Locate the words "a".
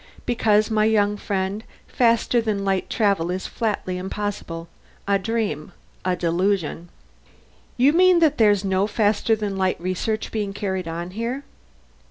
5.07-5.19, 6.03-6.15